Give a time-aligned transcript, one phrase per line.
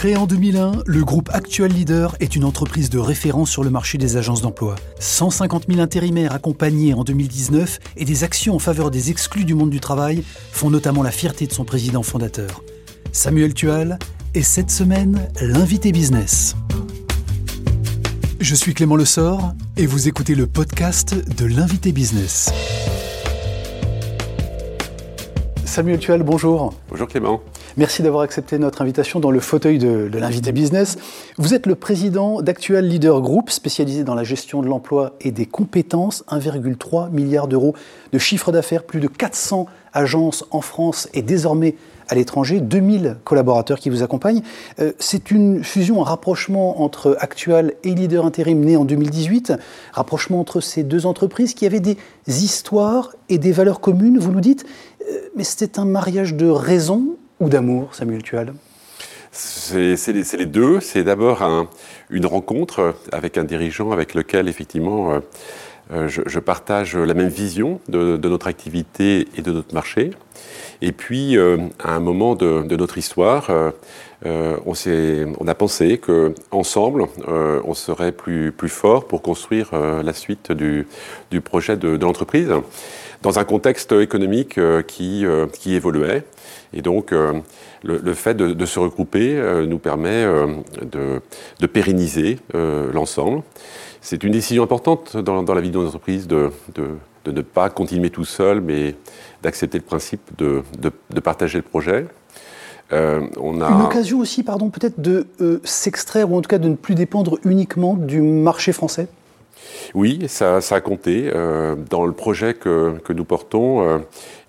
[0.00, 3.98] Créé en 2001, le groupe Actual Leader est une entreprise de référence sur le marché
[3.98, 4.76] des agences d'emploi.
[4.98, 9.68] 150 000 intérimaires accompagnés en 2019 et des actions en faveur des exclus du monde
[9.68, 12.62] du travail font notamment la fierté de son président fondateur.
[13.12, 13.98] Samuel Tual
[14.32, 16.56] est cette semaine l'invité business.
[18.40, 22.50] Je suis Clément Lessort et vous écoutez le podcast de l'invité business.
[25.66, 26.72] Samuel Tual, bonjour.
[26.88, 27.42] Bonjour Clément.
[27.76, 30.98] Merci d'avoir accepté notre invitation dans le fauteuil de, l'invité business.
[31.38, 35.46] Vous êtes le président d'Actual Leader Group, spécialisé dans la gestion de l'emploi et des
[35.46, 36.24] compétences.
[36.28, 37.74] 1,3 milliard d'euros
[38.12, 41.76] de chiffre d'affaires, plus de 400 agences en France et désormais
[42.08, 44.42] à l'étranger, 2000 collaborateurs qui vous accompagnent.
[44.80, 49.52] Euh, c'est une fusion, un rapprochement entre Actual et Leader Intérim né en 2018,
[49.92, 54.40] rapprochement entre ces deux entreprises qui avaient des histoires et des valeurs communes, vous nous
[54.40, 54.64] dites,
[55.02, 58.54] euh, mais c'était un mariage de raison ou d'amour, Samuel Tual
[59.32, 60.80] c'est les, deux.
[60.80, 61.68] C'est d'abord
[62.10, 65.20] une rencontre avec un dirigeant avec lequel, effectivement, euh,
[65.92, 70.10] euh, je, partage la même vision de, notre activité et de notre marché.
[70.82, 73.50] Et puis, euh, à un moment de, notre histoire,
[74.24, 80.86] on, on, a pensé qu'ensemble, on serait plus, plus fort pour construire la suite du,
[81.42, 82.50] projet de, l'entreprise
[83.22, 85.26] dans un contexte économique qui,
[85.66, 86.24] évoluait.
[86.72, 87.32] Et donc, euh,
[87.82, 90.46] le, fait de, se regrouper euh, nous permet euh,
[90.82, 93.42] de, pérenniser l'ensemble.
[94.00, 96.28] C'est une décision importante dans, la vie de nos entreprises
[97.24, 98.94] de, ne pas continuer tout seul, mais
[99.42, 100.62] d'accepter le principe de,
[101.20, 102.06] partager le projet.
[102.92, 103.70] on a...
[103.70, 105.26] Une occasion aussi, pardon, peut-être de
[105.64, 109.08] s'extraire, ou en tout cas de ne plus dépendre uniquement du marché français?
[109.94, 111.30] Oui, ça, a compté.
[111.34, 113.98] Euh, dans le projet que, nous portons, euh,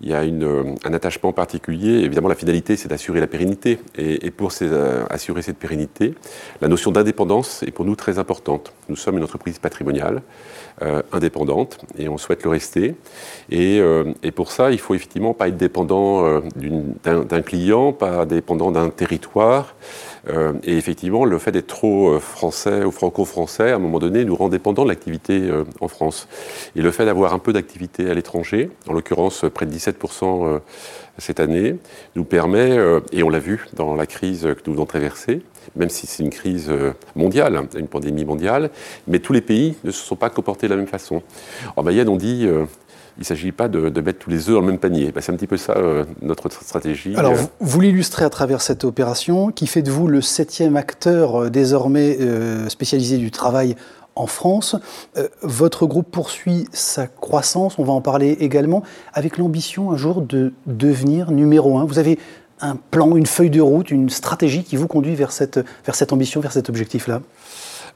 [0.02, 2.00] il y a un attachement particulier.
[2.00, 3.78] Évidemment, la finalité, c'est d'assurer la pérennité.
[3.96, 6.14] Et, pour euh, assurer cette pérennité,
[6.60, 8.72] la notion d'indépendance est pour nous très importante.
[8.88, 10.22] Nous sommes une entreprise patrimoniale,
[11.12, 12.94] indépendante, et on souhaite le rester.
[13.50, 13.80] Et,
[14.34, 16.40] pour ça, il faut effectivement pas être dépendant
[17.04, 19.74] d'un client, pas dépendant d'un territoire.
[20.28, 24.24] Euh, et effectivement, le fait d'être trop euh, français ou franco-français, à un moment donné,
[24.24, 26.28] nous rend dépendants de l'activité euh, en France.
[26.76, 29.91] Et le fait d'avoir un peu d'activité à l'étranger, en l'occurrence près de 17%
[31.18, 31.76] cette année,
[32.16, 32.78] nous permet,
[33.12, 35.42] et on l'a vu dans la crise que nous venons de traverser,
[35.76, 36.70] même si c'est une crise
[37.14, 38.70] mondiale, hein, une pandémie mondiale,
[39.06, 41.22] mais tous les pays ne se sont pas comportés de la même façon.
[41.76, 42.48] En Mayenne, on dit
[43.18, 45.12] il ne s'agit pas de, mettre tous les œufs dans le même panier.
[45.12, 47.14] Bah, c'est un petit peu ça euh, notre stratégie.
[47.16, 51.50] Alors, vous, l'illustrez à travers cette opération qui fait de vous le septième acteur euh,
[51.50, 53.76] désormais euh, spécialisé du travail
[54.14, 54.76] en France.
[55.42, 58.82] votre groupe poursuit sa croissance, on va en parler également,
[59.14, 61.84] avec l'ambition un jour de devenir numéro un.
[61.84, 62.18] Vous avez
[62.60, 66.12] un plan, une feuille de route, une stratégie qui vous conduit vers cette, vers cette
[66.12, 67.20] ambition, vers cet objectif-là?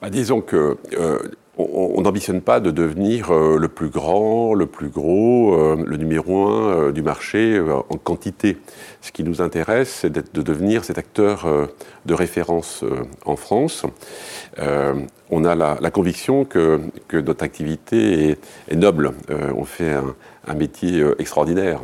[0.00, 0.76] Bah, Disons que
[1.58, 6.48] on n'ambitionne pas de devenir euh, le plus grand, le plus gros, euh, le numéro
[6.48, 8.58] un euh, du marché en quantité.
[9.00, 11.46] Ce qui nous intéresse, c'est de devenir cet acteur
[12.06, 12.84] de référence
[13.24, 13.84] en France.
[14.58, 16.80] on a la, conviction que,
[17.12, 18.36] notre activité
[18.68, 19.12] est, noble.
[19.56, 19.92] on fait
[20.48, 21.80] un, métier extraordinaire,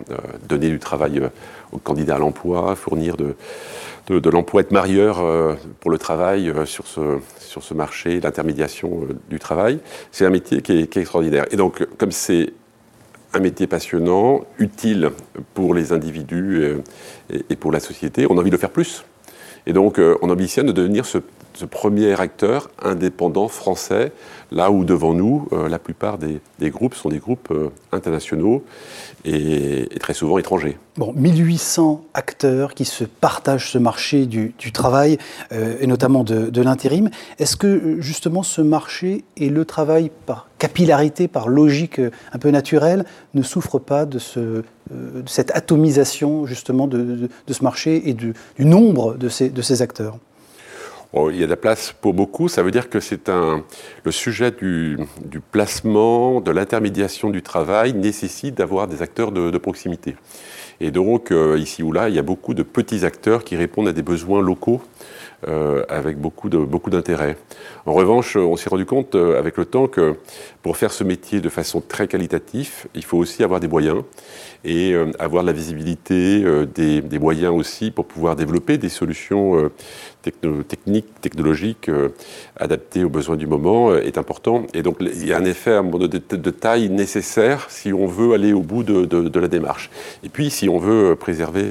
[0.49, 1.23] donner du travail
[1.71, 3.37] aux candidats à l'emploi, fournir de,
[4.09, 5.23] de, l'emploi, être marieur
[5.81, 7.19] pour le travail sur ce,
[7.53, 9.79] sur ce marché d'intermédiation euh, du travail.
[10.11, 11.45] C'est un métier qui est, extraordinaire.
[11.51, 12.55] Et donc, comme c'est
[13.35, 15.11] un métier passionnant, utile
[15.53, 16.79] pour les individus euh,
[17.51, 19.05] et, pour la société, on a envie de faire plus.
[19.67, 21.19] Et donc, euh, on ambitionne de devenir ce,
[21.71, 24.13] premier acteur indépendant français,
[24.51, 26.41] là où devant nous, la plupart des,
[26.71, 27.53] groupes sont des groupes
[27.93, 28.65] internationaux
[29.25, 30.79] et, très souvent étrangers.
[30.97, 35.19] Bon, 1800 acteurs qui se partagent ce marché du, travail,
[35.53, 37.11] euh, et notamment de, l'intérim.
[37.39, 42.51] Est-ce que justement ce marché et le travail par capillarité, par logique euh, un peu
[42.51, 48.35] naturelle, ne souffrent pas de, ce, euh, cette atomisation justement de, ce marché et du,
[48.59, 50.19] nombre de ces acteurs?
[51.15, 52.49] Il y a de la place pour beaucoup.
[52.49, 53.65] Ça veut dire que c'est un
[54.05, 54.99] le sujet du,
[55.51, 60.17] placement, de l'intermédiation du travail nécessite d'avoir des acteurs de, proximité.
[60.81, 63.89] Et donc euh, ici ou là, il y a beaucoup de petits acteurs qui répondent
[63.89, 64.83] à des besoins locaux
[65.49, 67.37] euh, avec beaucoup de beaucoup d'intérêt.
[67.85, 70.15] En revanche, on s'est rendu compte euh, avec le temps que
[70.63, 74.05] pour faire ce métier de façon très qualitative, il faut aussi avoir des moyens
[74.65, 79.69] et euh, avoir de la visibilité, des, moyens aussi pour pouvoir développer des solutions
[80.23, 81.91] techniques, technologiques
[82.57, 84.65] adaptées aux besoins du moment est important.
[84.75, 88.63] Et donc il y a un effet de, taille nécessaire si on veut aller au
[88.63, 89.91] bout de, la démarche.
[90.23, 91.65] Et puis si on veut préserver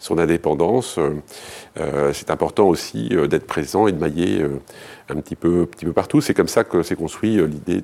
[0.00, 0.98] son indépendance.
[2.12, 4.44] c'est important aussi d'être présent et de mailler
[5.08, 6.20] un petit peu, partout.
[6.20, 7.82] C'est comme ça que s'est construit l'idée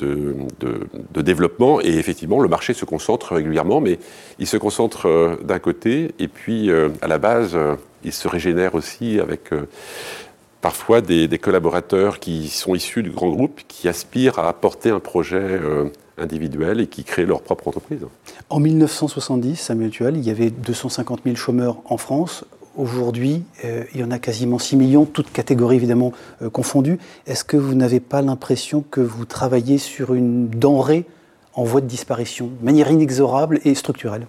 [0.00, 1.80] de, développement.
[1.80, 3.98] Et effectivement, le marché se concentre régulièrement, mais
[4.38, 6.70] il se concentre d'un côté, et puis
[7.02, 7.56] à la base,
[8.04, 9.50] il se régénère aussi avec
[10.60, 15.36] parfois des, collaborateurs qui sont issus du grand groupe, qui aspirent à apporter un projet
[15.40, 15.86] euh,
[16.18, 18.06] individuel et qui créent leur propre entreprise.
[18.48, 22.44] En 1970, Samuel Tual, il y avait 250 000 chômeurs en France.
[22.76, 26.12] Aujourd'hui, euh, il y en a quasiment 6 millions, toutes catégories évidemment
[26.42, 26.98] euh, confondues.
[27.26, 31.04] Est-ce que vous n'avez pas l'impression que vous travaillez sur une denrée
[31.54, 34.26] en voie de disparition, de manière inexorable et structurelle?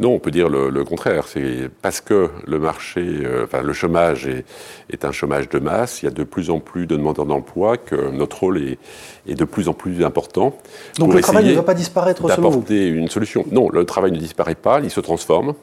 [0.00, 1.28] Non, on peut dire le, contraire.
[1.28, 6.02] C'est parce que le marché, euh, enfin le chômage est, un chômage de masse.
[6.02, 9.44] Il y a de plus en plus de demandeurs d'emploi que notre rôle est, de
[9.44, 10.56] plus en plus important.
[10.98, 12.58] Donc le travail ne va pas disparaître selon vous?
[12.58, 13.44] D'apporter une solution.
[13.52, 14.80] Non, le travail ne disparaît pas.
[14.80, 15.54] Il se transforme.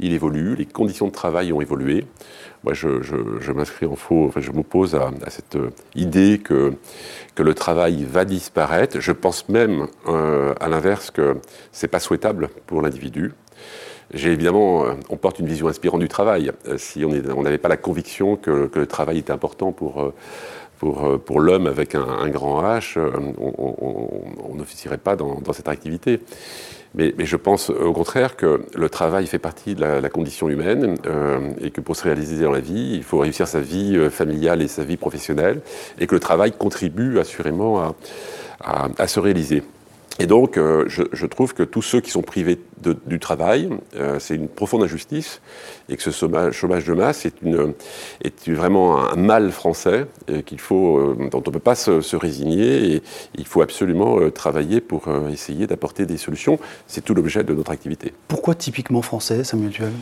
[0.00, 0.56] Il évolue.
[0.56, 2.06] Les conditions de travail ont évolué.
[2.64, 4.32] Moi, je, m'inscris en faux.
[4.36, 5.56] Je m'oppose à, cette
[5.94, 6.72] idée que
[7.38, 9.00] le travail va disparaître.
[9.00, 11.36] Je pense même, euh, à l'inverse, que
[11.72, 13.32] c'est pas souhaitable pour l'individu.
[14.12, 16.50] J'ai évidemment, euh, on porte une vision inspirante du travail.
[16.66, 19.74] Euh, si on n'avait pas la conviction que, le travail était important
[20.82, 22.98] euh, pour l'homme avec un, grand H,
[23.38, 26.20] on n'officierait pas dans, cette activité.
[26.94, 30.96] Mais, je pense au contraire que le travail fait partie de la, condition humaine
[31.60, 34.68] et que pour se réaliser dans la vie, il faut réussir sa vie familiale et
[34.68, 35.60] sa vie professionnelle
[36.00, 37.94] et que le travail contribue assurément
[38.60, 39.62] à se réaliser.
[40.20, 42.58] Et donc, euh, je, trouve que tous ceux qui sont privés
[43.06, 45.40] du travail, euh, c'est une profonde injustice,
[45.88, 47.72] et que ce chômage, de masse est, une,
[48.22, 50.06] est vraiment un mal français
[50.44, 53.02] qu'il faut, euh, dont on ne peut pas se, résigner, et
[53.38, 56.58] il faut absolument travailler pour essayer d'apporter des solutions.
[56.86, 58.12] C'est tout l'objet de notre activité.
[58.28, 59.92] Pourquoi typiquement français, Samuel Duel?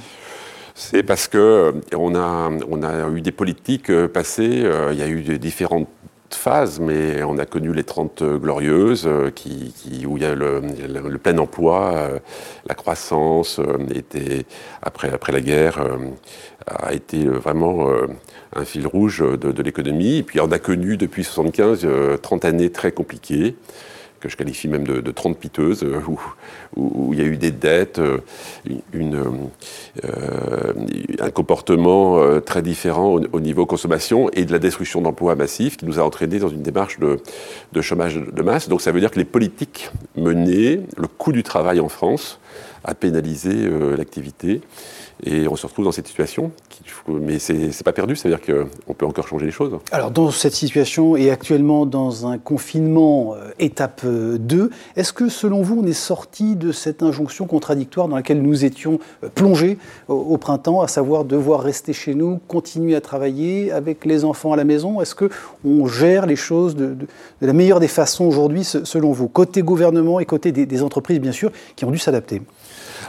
[0.74, 5.38] C'est parce que on a, on a eu des politiques passées, il y a eu
[5.38, 5.88] différentes
[6.34, 9.72] phase, mais on a connu les 30 glorieuses, euh, qui,
[10.06, 10.60] où il y a le,
[11.22, 12.18] plein emploi, euh,
[12.66, 14.44] la croissance, euh, était,
[14.82, 15.80] après, après la guerre,
[16.66, 17.88] a été vraiment
[18.54, 20.18] un fil rouge de, de l'économie.
[20.18, 21.86] Et puis on a connu depuis 75
[22.20, 23.56] 30 années très compliquées
[24.20, 26.00] que je qualifie même de, de 30 piteuses, euh,
[26.76, 28.18] où, il y a eu des dettes, euh,
[28.92, 29.22] une,
[30.04, 30.72] euh,
[31.20, 35.98] un comportement très différent au, niveau consommation et de la destruction d'emplois massifs qui nous
[35.98, 37.20] a entraînés dans une démarche de,
[37.72, 38.68] de, chômage de masse.
[38.68, 42.40] Donc ça veut dire que les politiques menées, le coût du travail en France,
[42.84, 44.60] a pénalisé l'activité.
[45.24, 46.52] Et on se retrouve dans cette situation,
[47.08, 49.78] mais c'est pas perdu, c'est-à-dire qu'on peut encore changer les choses.
[49.92, 55.28] Alors dans cette situation et actuellement dans un confinement euh, étape 2, euh, est-ce que
[55.28, 59.78] selon vous on est sorti de cette injonction contradictoire dans laquelle nous étions euh, plongés
[60.08, 64.56] au, printemps, à savoir devoir rester chez nous, continuer à travailler avec les enfants à
[64.56, 65.00] la maison?
[65.00, 66.96] Est-ce qu'on gère les choses de,
[67.40, 71.50] la meilleure des façons aujourd'hui selon vous, côté gouvernement et côté des entreprises bien sûr,
[71.76, 72.42] qui ont dû s'adapter.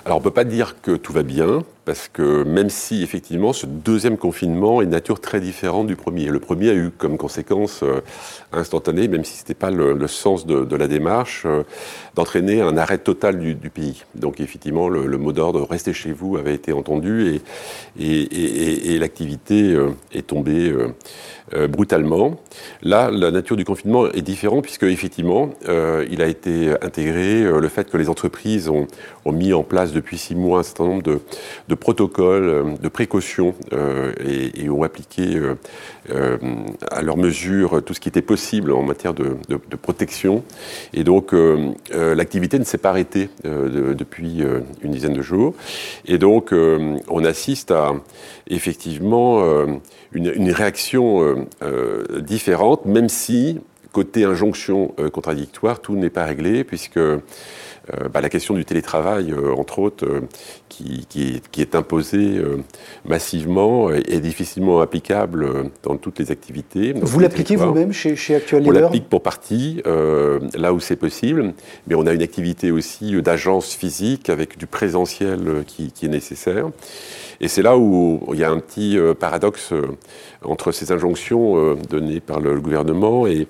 [0.05, 3.51] Alors on ne peut pas dire que tout va bien, parce que même si effectivement
[3.51, 6.27] ce deuxième confinement est de nature très différente du premier.
[6.27, 8.01] Le premier a eu comme conséquence euh,
[8.53, 11.63] instantanée, même si ce n'était pas le, sens de, la démarche, euh,
[12.13, 14.03] d'entraîner un arrêt total du, pays.
[14.13, 17.41] Donc effectivement le, mot d'ordre restez chez vous avait été entendu
[17.99, 20.71] et, l'activité euh, est tombée
[21.69, 22.35] brutalement.
[22.83, 27.89] Là, la nature du confinement est différente puisque effectivement il a été intégré le fait
[27.89, 28.85] que les entreprises ont,
[29.31, 34.13] mis en place depuis six mois un certain nombre de protocoles, euh, de précautions euh,
[34.25, 35.39] et, ont appliqué
[36.11, 36.37] euh,
[36.91, 39.37] à leurs mesures tout ce qui était possible en matière de,
[39.81, 40.43] protection.
[40.93, 41.33] Et donc
[41.91, 44.43] l'activité ne s'est pas arrêtée depuis
[44.81, 45.53] une dizaine de jours.
[46.05, 47.93] Et donc on assiste à
[48.47, 49.43] effectivement
[50.11, 51.47] une, réaction
[52.19, 53.59] différente, même si
[53.91, 60.21] côté injonction contradictoire, tout n'est pas réglé, puisque bah, la question du télétravail, entre autres,
[60.81, 62.41] euh, qui, est, imposée
[63.05, 66.93] massivement et difficilement applicable dans toutes les activités.
[66.95, 71.53] Vous l'appliquez vous-même chez, chez Actual Leader On l'applique pour partie, là où c'est possible,
[71.87, 76.69] mais on a une activité aussi d'agence physique avec du présentiel qui, est nécessaire.
[77.41, 79.73] Et c'est là où il y a un petit paradoxe
[80.43, 83.47] entre ces injonctions données par le gouvernement et,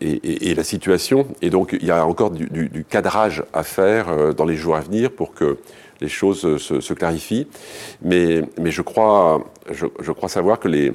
[0.00, 1.26] et, la situation.
[1.42, 3.08] Et donc il y a encore du, du, du cadre
[3.52, 5.58] à faire euh, dans les jours à venir pour que
[6.00, 7.46] les choses se, clarifient.
[8.02, 10.92] Mais, je, crois savoir que les,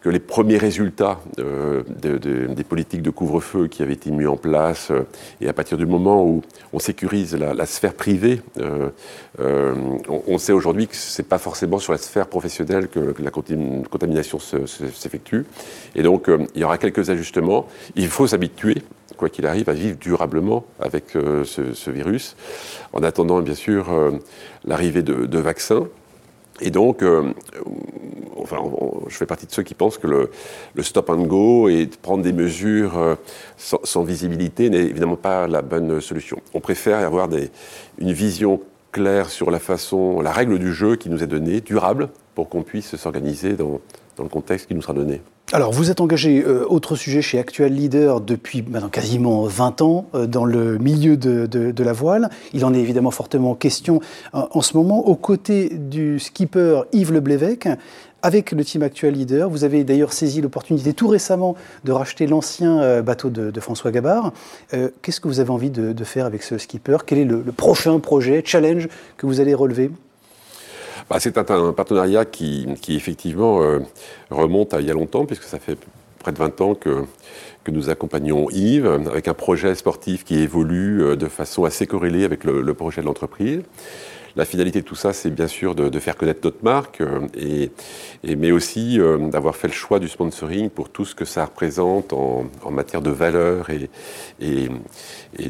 [0.00, 4.90] que les premiers résultats euh, des politiques de couvre-feu qui avaient été mis en place,
[4.90, 5.06] euh,
[5.40, 9.74] et à partir du moment où on sécurise la, sphère privée, euh,
[10.08, 14.38] on, sait aujourd'hui que ce n'est pas forcément sur la sphère professionnelle que, la contamination
[14.38, 15.44] s'effectue.
[15.96, 17.66] Et donc, il y aura quelques ajustements.
[17.96, 18.82] Il faut s'habituer
[19.16, 22.36] quoi qu'il arrive, à vivre durablement avec ce, virus,
[22.92, 23.86] en attendant bien sûr
[24.64, 25.88] l'arrivée de, vaccins.
[26.60, 27.02] Et donc,
[28.50, 28.62] enfin,
[29.08, 30.30] je fais partie de ceux qui pensent que le,
[30.82, 33.14] stop and go et prendre des mesures euh,
[33.56, 36.40] sans, visibilité n'est évidemment pas la bonne solution.
[36.54, 37.28] On préfère avoir
[37.98, 38.60] une vision
[38.92, 42.62] claire sur la façon, la règle du jeu qui nous est donnée, durable, pour qu'on
[42.62, 43.80] puisse s'organiser dans
[44.18, 45.20] le contexte qui nous sera donné.
[45.50, 50.06] Alors, vous êtes engagé, euh, autre sujet, chez Actual Leader depuis maintenant quasiment 20 ans
[50.14, 52.28] euh, dans le milieu de, la voile.
[52.52, 54.00] Il en est évidemment fortement question
[54.34, 57.66] en ce moment, aux côtés du skipper Yves Leblévec.
[58.22, 63.00] Avec le team Actual Leader, vous avez d'ailleurs saisi l'opportunité tout récemment de racheter l'ancien
[63.00, 64.32] bateau de, François Gabard.
[64.70, 66.98] Qu'est-ce que vous avez envie de, faire avec ce skipper?
[67.06, 69.92] Quel est le prochain projet, challenge que vous allez relever?
[71.08, 73.78] Bah, c'est un, partenariat qui, effectivement euh,
[74.30, 75.78] remonte à il y a longtemps, puisque ça fait
[76.18, 77.04] près de 20 ans que,
[77.70, 82.44] nous accompagnons Yves, avec un projet sportif qui évolue euh, de façon assez corrélée avec
[82.44, 83.60] le projet de l'entreprise.
[84.38, 88.36] La finalité de tout ça, c'est bien sûr de, faire connaître notre marque, euh, et,
[88.36, 92.12] mais aussi euh, d'avoir fait le choix du sponsoring pour tout ce que ça représente
[92.12, 93.90] en, matière de valeur et,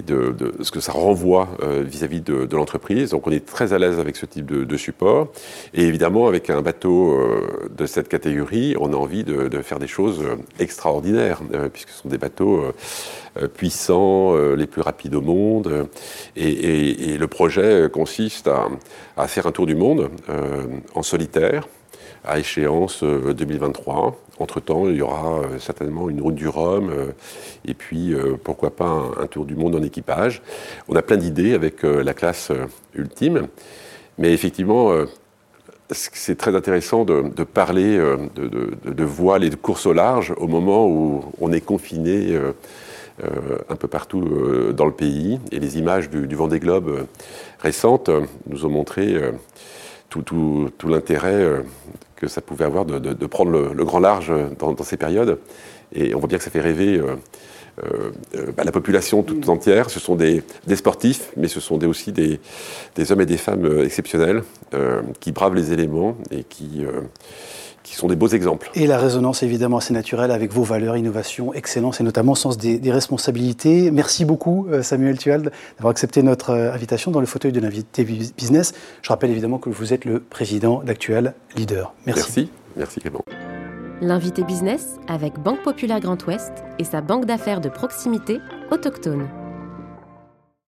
[0.07, 3.11] de, ce que ça renvoie euh, vis-à-vis de, l'entreprise.
[3.11, 5.29] Donc on est très à l'aise avec ce type de, support.
[5.75, 7.21] Et évidemment, avec un bateau
[7.69, 10.23] de cette catégorie, on a envie de, faire des choses
[10.61, 11.43] extraordinaires,
[11.75, 12.65] puisque ce sont des bateaux
[13.55, 15.89] puissants, les plus rapides au monde.
[16.37, 18.49] et le projet consiste
[19.17, 20.63] à, faire un tour du monde euh,
[20.95, 21.69] en solitaire
[22.25, 24.07] à échéance 2023.
[24.07, 26.93] Euh, Entre-temps, il y aura euh, certainement une route du Rhum
[27.67, 28.15] et puis
[28.45, 30.43] pourquoi pas un, tour du monde en équipage.
[30.89, 32.53] On a plein d'idées avec la classe
[32.95, 33.49] ultime,
[34.17, 34.93] mais effectivement,
[35.91, 40.87] c'est très intéressant de, parler de, de, voile et de course au large au moment
[40.87, 42.53] où on est confiné euh,
[43.69, 45.41] un peu partout euh, dans le pays.
[45.53, 47.03] Et les images du, Vendée Globe euh,
[47.61, 48.11] récentes
[48.47, 49.15] nous ont montré
[50.09, 50.25] tout
[50.87, 51.63] l'intérêt
[52.17, 55.39] que ça pouvait avoir de, prendre le, grand large dans, ces périodes.
[55.93, 57.01] Et on voit bien que ça fait rêver
[58.57, 59.51] bah, la population toute mm.
[59.51, 59.91] entière.
[59.91, 62.41] Ce sont des, des sportifs, mais ce sont des, aussi des,
[62.95, 64.43] des, hommes et des femmes exceptionnels
[65.21, 66.85] qui bravent les éléments et qui
[67.89, 68.71] qui sont des beaux exemples.
[68.75, 72.81] Et la résonance évidemment assez naturelle avec vos valeurs, innovation, excellence et notamment sens des,
[72.93, 73.91] responsabilités.
[73.91, 78.05] Merci beaucoup euh, Samuel Tuald d'avoir accepté notre euh, invitation dans le fauteuil de l'invité
[78.05, 78.75] business.
[79.01, 81.95] Je rappelle évidemment que vous êtes le président d'Actuel Leader.
[82.07, 82.23] Merci.
[82.23, 83.25] Merci, merci Clément.
[84.01, 88.39] L'invité business avec Banque Populaire Grand Ouest et sa banque d'affaires de proximité
[88.71, 89.29] autochtone.